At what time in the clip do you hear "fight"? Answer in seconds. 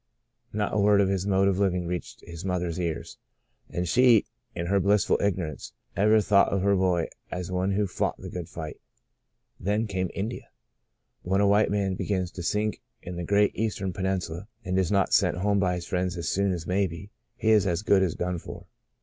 8.49-8.81